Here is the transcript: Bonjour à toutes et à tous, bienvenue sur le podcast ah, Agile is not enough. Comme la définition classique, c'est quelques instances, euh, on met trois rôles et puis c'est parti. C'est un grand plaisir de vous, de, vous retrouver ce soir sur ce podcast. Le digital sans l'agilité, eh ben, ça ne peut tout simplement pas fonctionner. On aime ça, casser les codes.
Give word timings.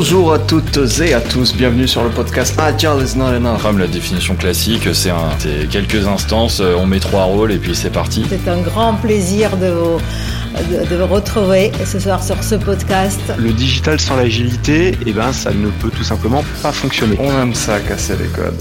Bonjour 0.00 0.32
à 0.32 0.38
toutes 0.38 0.78
et 1.00 1.12
à 1.12 1.20
tous, 1.20 1.56
bienvenue 1.56 1.88
sur 1.88 2.04
le 2.04 2.10
podcast 2.10 2.54
ah, 2.56 2.66
Agile 2.66 3.04
is 3.04 3.18
not 3.18 3.34
enough. 3.34 3.60
Comme 3.60 3.80
la 3.80 3.88
définition 3.88 4.36
classique, 4.36 4.88
c'est 4.92 5.10
quelques 5.72 6.06
instances, 6.06 6.60
euh, 6.60 6.76
on 6.78 6.86
met 6.86 7.00
trois 7.00 7.24
rôles 7.24 7.50
et 7.50 7.58
puis 7.58 7.74
c'est 7.74 7.90
parti. 7.90 8.24
C'est 8.28 8.48
un 8.48 8.60
grand 8.60 8.94
plaisir 8.94 9.56
de 9.56 9.66
vous, 9.66 9.98
de, 10.88 10.94
vous 10.94 11.06
retrouver 11.12 11.72
ce 11.84 11.98
soir 11.98 12.22
sur 12.22 12.44
ce 12.44 12.54
podcast. 12.54 13.20
Le 13.38 13.52
digital 13.52 13.98
sans 13.98 14.14
l'agilité, 14.14 14.96
eh 15.04 15.12
ben, 15.12 15.32
ça 15.32 15.50
ne 15.50 15.68
peut 15.68 15.90
tout 15.90 16.04
simplement 16.04 16.44
pas 16.62 16.70
fonctionner. 16.70 17.16
On 17.18 17.32
aime 17.32 17.54
ça, 17.54 17.80
casser 17.80 18.14
les 18.22 18.28
codes. 18.28 18.54